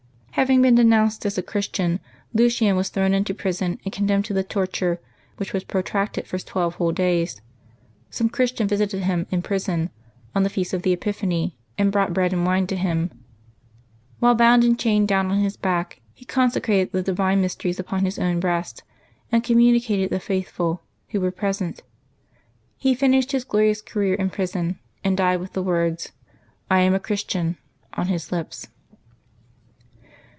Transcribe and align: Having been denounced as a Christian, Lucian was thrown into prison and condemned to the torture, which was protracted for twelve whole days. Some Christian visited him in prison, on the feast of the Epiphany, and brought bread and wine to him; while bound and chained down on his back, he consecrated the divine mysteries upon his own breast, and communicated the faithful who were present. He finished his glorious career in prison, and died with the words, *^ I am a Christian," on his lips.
Having 0.35 0.63
been 0.63 0.75
denounced 0.75 1.23
as 1.27 1.37
a 1.37 1.43
Christian, 1.43 1.99
Lucian 2.33 2.75
was 2.75 2.89
thrown 2.89 3.13
into 3.13 3.31
prison 3.31 3.79
and 3.83 3.93
condemned 3.93 4.25
to 4.25 4.33
the 4.33 4.43
torture, 4.43 4.99
which 5.37 5.53
was 5.53 5.63
protracted 5.63 6.25
for 6.25 6.39
twelve 6.39 6.75
whole 6.75 6.91
days. 6.91 7.41
Some 8.09 8.27
Christian 8.27 8.67
visited 8.67 9.03
him 9.03 9.27
in 9.29 9.43
prison, 9.43 9.91
on 10.33 10.41
the 10.41 10.49
feast 10.49 10.73
of 10.73 10.81
the 10.81 10.93
Epiphany, 10.93 11.57
and 11.77 11.91
brought 11.91 12.13
bread 12.13 12.33
and 12.33 12.43
wine 12.43 12.65
to 12.67 12.75
him; 12.75 13.11
while 14.17 14.33
bound 14.33 14.63
and 14.63 14.79
chained 14.79 15.07
down 15.09 15.27
on 15.29 15.37
his 15.39 15.57
back, 15.57 16.01
he 16.11 16.25
consecrated 16.25 16.91
the 16.91 17.03
divine 17.03 17.39
mysteries 17.39 17.79
upon 17.79 18.03
his 18.05 18.17
own 18.17 18.39
breast, 18.39 18.81
and 19.31 19.43
communicated 19.43 20.09
the 20.09 20.19
faithful 20.19 20.81
who 21.09 21.21
were 21.21 21.29
present. 21.31 21.83
He 22.77 22.95
finished 22.95 23.31
his 23.31 23.43
glorious 23.43 23.81
career 23.81 24.15
in 24.15 24.31
prison, 24.31 24.79
and 25.03 25.15
died 25.17 25.39
with 25.39 25.53
the 25.53 25.61
words, 25.61 26.07
*^ 26.07 26.11
I 26.67 26.79
am 26.79 26.95
a 26.95 26.99
Christian," 26.99 27.57
on 27.93 28.07
his 28.07 28.31
lips. 28.31 28.67